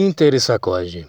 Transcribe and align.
Inter 0.00 0.32
e 0.32 0.38
Sacode. 0.38 1.08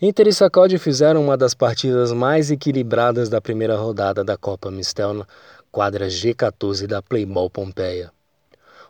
Inter 0.00 0.28
e 0.28 0.32
Sacode 0.32 0.78
fizeram 0.78 1.22
uma 1.22 1.36
das 1.36 1.52
partidas 1.52 2.10
mais 2.10 2.50
equilibradas 2.50 3.28
da 3.28 3.38
primeira 3.38 3.76
rodada 3.76 4.24
da 4.24 4.34
Copa 4.34 4.70
Mistel 4.70 5.12
na 5.12 5.26
quadra 5.70 6.06
G14 6.06 6.86
da 6.86 7.02
Playball 7.02 7.50
Pompeia. 7.50 8.10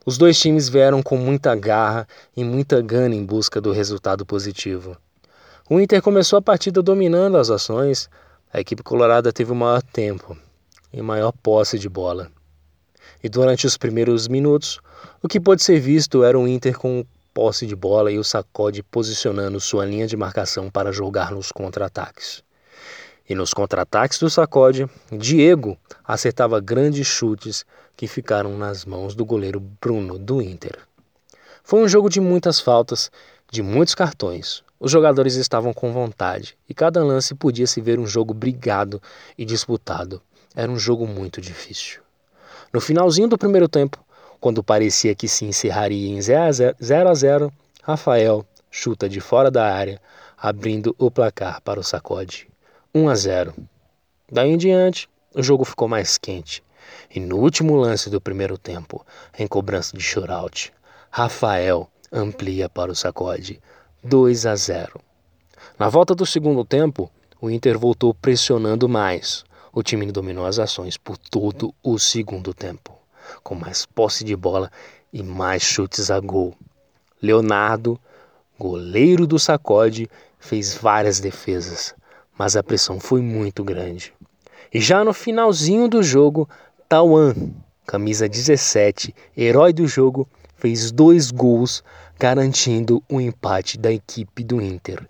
Os 0.07 0.17
dois 0.17 0.39
times 0.39 0.69
vieram 0.69 1.03
com 1.03 1.17
muita 1.17 1.53
garra 1.57 2.07
e 2.37 2.45
muita 2.45 2.81
gana 2.81 3.13
em 3.13 3.25
busca 3.25 3.61
do 3.61 3.73
resultado 3.73 4.25
positivo. 4.25 4.97
O 5.69 5.81
Inter 5.81 6.01
começou 6.01 6.39
a 6.39 6.43
partida 6.43 6.81
dominando 6.81 7.37
as 7.37 7.51
ações, 7.51 8.09
a 8.53 8.61
equipe 8.61 8.85
colorada 8.85 9.33
teve 9.33 9.51
o 9.51 9.57
maior 9.57 9.83
tempo 9.83 10.39
e 10.93 11.03
maior 11.03 11.33
posse 11.43 11.77
de 11.77 11.89
bola. 11.89 12.31
E 13.21 13.29
durante 13.29 13.67
os 13.67 13.77
primeiros 13.77 14.29
minutos, 14.29 14.79
o 15.21 15.27
que 15.27 15.41
pôde 15.41 15.61
ser 15.61 15.81
visto 15.81 16.23
era 16.23 16.39
o 16.39 16.47
Inter 16.47 16.79
com 16.79 17.05
posse 17.35 17.67
de 17.67 17.75
bola 17.75 18.13
e 18.13 18.19
o 18.19 18.25
sacode 18.25 18.83
posicionando 18.85 19.61
sua 19.61 19.85
linha 19.85 20.07
de 20.07 20.17
marcação 20.17 20.71
para 20.71 20.93
jogar 20.93 21.33
nos 21.33 21.51
contra-ataques. 21.51 22.45
E 23.29 23.35
nos 23.35 23.53
contra-ataques 23.53 24.19
do 24.21 24.31
sacode, 24.31 24.89
Diego 25.11 25.77
acertava 26.05 26.61
grandes 26.61 27.07
chutes 27.07 27.67
que 27.97 28.07
ficaram 28.07 28.57
nas 28.57 28.85
mãos 28.85 29.15
do 29.15 29.25
goleiro 29.25 29.59
Bruno 29.59 30.19
do 30.19 30.41
Inter. 30.41 30.79
Foi 31.65 31.83
um 31.83 31.89
jogo 31.89 32.09
de 32.09 32.21
muitas 32.21 32.61
faltas, 32.61 33.11
de 33.51 33.63
muitos 33.63 33.95
cartões. 33.95 34.63
Os 34.79 34.91
jogadores 34.91 35.35
estavam 35.35 35.73
com 35.73 35.93
vontade 35.93 36.57
e 36.69 36.75
cada 36.75 37.03
lance 37.03 37.35
podia 37.35 37.67
se 37.67 37.81
ver 37.81 37.99
um 37.99 38.07
jogo 38.07 38.35
brigado 38.35 39.01
e 39.37 39.45
disputado. 39.45 40.21
Era 40.55 40.71
um 40.71 40.79
jogo 40.79 41.07
muito 41.07 41.41
difícil. 41.41 42.01
No 42.71 42.81
finalzinho 42.81 43.29
do 43.29 43.39
primeiro 43.39 43.69
tempo, 43.69 44.04
quando 44.45 44.63
parecia 44.63 45.15
que 45.15 45.27
se 45.27 45.47
encerraria 45.47 46.11
em 46.11 46.21
0 46.21 47.09
a 47.09 47.15
0, 47.15 47.51
Rafael 47.83 48.45
chuta 48.71 49.09
de 49.09 49.19
fora 49.19 49.51
da 49.51 49.75
área, 49.75 49.99
abrindo 50.37 50.95
o 50.99 51.11
placar 51.11 51.63
para 51.63 51.81
o 51.81 51.83
sacode. 51.83 52.47
1 52.95 53.09
a 53.09 53.15
0. 53.15 53.55
Daí 54.31 54.51
em 54.51 54.59
diante, 54.59 55.09
o 55.35 55.43
jogo 55.43 55.65
ficou 55.65 55.89
mais 55.89 56.19
quente. 56.19 56.63
E 57.11 57.19
no 57.21 57.39
último 57.39 57.75
lance 57.75 58.11
do 58.11 58.21
primeiro 58.21 58.59
tempo, 58.59 59.03
em 59.39 59.47
cobrança 59.47 59.97
de 59.97 60.05
shootout, 60.05 60.75
Rafael 61.11 61.89
amplia 62.13 62.69
para 62.69 62.93
o 62.93 62.95
sacode 62.95 63.63
2 64.03 64.45
a 64.45 64.55
0. 64.55 65.01
Na 65.79 65.89
volta 65.89 66.15
do 66.15 66.27
segundo 66.27 66.67
tempo, 66.67 67.11
o 67.41 67.49
Inter 67.49 67.79
voltou 67.79 68.13
pressionando 68.13 68.91
mais. 68.91 69.43
O 69.73 69.83
time 69.83 70.13
dominou 70.13 70.45
as 70.45 70.59
ações 70.59 70.99
por 70.99 71.17
todo 71.17 71.75
o 71.83 71.99
segundo 71.99 72.53
tempo 72.53 72.94
com 73.43 73.55
mais 73.55 73.87
posse 73.87 74.25
de 74.25 74.35
bola 74.37 74.71
e 75.13 75.23
mais 75.23 75.63
chutes 75.63 76.11
a 76.11 76.21
gol. 76.21 76.55
Leonardo, 77.23 77.99
goleiro 78.59 79.27
do 79.27 79.39
sacode, 79.39 80.11
fez 80.39 80.75
várias 80.75 81.21
defesas, 81.21 81.95
mas 82.37 82.57
a 82.57 82.63
pressão 82.63 83.01
foi 83.01 83.23
muito 83.23 83.65
grande. 83.65 84.13
E 84.73 84.81
já 84.81 85.05
no 85.05 85.15
finalzinho 85.15 85.89
do 85.89 86.03
jogo, 86.03 86.49
Tawan, 86.89 87.35
camisa 87.87 88.29
17, 88.29 89.15
herói 89.37 89.73
do 89.73 89.87
jogo, 89.87 90.29
fez 90.57 90.91
dois 90.91 91.31
gols, 91.31 91.83
garantindo 92.19 93.03
o 93.09 93.21
empate 93.21 93.79
da 93.79 93.93
equipe 93.93 94.43
do 94.43 94.61
Inter. 94.61 95.07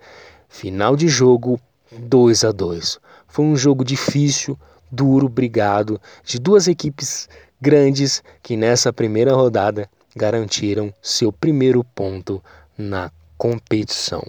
Final 0.48 0.96
de 0.96 1.08
jogo 1.08 1.60
2 1.92 2.44
a 2.44 2.52
2. 2.52 2.98
Foi 3.26 3.44
um 3.44 3.56
jogo 3.56 3.84
difícil, 3.84 4.58
duro, 4.94 5.28
brigado, 5.28 6.00
de 6.24 6.38
duas 6.38 6.68
equipes 6.68 7.28
grandes 7.60 8.22
que 8.42 8.56
nessa 8.56 8.92
primeira 8.92 9.34
rodada 9.34 9.88
garantiram 10.14 10.92
seu 11.02 11.32
primeiro 11.32 11.82
ponto 11.82 12.42
na 12.78 13.10
competição. 13.36 14.24